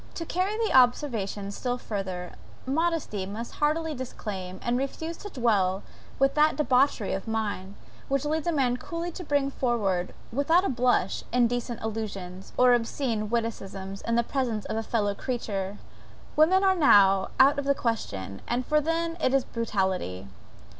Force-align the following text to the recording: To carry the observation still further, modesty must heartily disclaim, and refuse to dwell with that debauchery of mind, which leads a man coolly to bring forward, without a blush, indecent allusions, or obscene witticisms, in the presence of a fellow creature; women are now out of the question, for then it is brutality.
To 0.15 0.25
carry 0.25 0.57
the 0.57 0.73
observation 0.75 1.51
still 1.51 1.77
further, 1.77 2.33
modesty 2.65 3.27
must 3.27 3.51
heartily 3.61 3.93
disclaim, 3.93 4.59
and 4.63 4.75
refuse 4.75 5.15
to 5.17 5.29
dwell 5.29 5.83
with 6.17 6.33
that 6.33 6.55
debauchery 6.55 7.13
of 7.13 7.27
mind, 7.27 7.75
which 8.07 8.25
leads 8.25 8.47
a 8.47 8.51
man 8.51 8.77
coolly 8.77 9.11
to 9.11 9.23
bring 9.23 9.51
forward, 9.51 10.15
without 10.33 10.65
a 10.65 10.69
blush, 10.69 11.23
indecent 11.31 11.83
allusions, 11.83 12.51
or 12.57 12.73
obscene 12.73 13.29
witticisms, 13.29 14.01
in 14.01 14.15
the 14.15 14.23
presence 14.23 14.65
of 14.65 14.75
a 14.75 14.81
fellow 14.81 15.13
creature; 15.13 15.77
women 16.35 16.63
are 16.63 16.75
now 16.75 17.29
out 17.39 17.59
of 17.59 17.65
the 17.65 17.75
question, 17.75 18.41
for 18.67 18.81
then 18.81 19.17
it 19.23 19.35
is 19.35 19.43
brutality. 19.45 20.27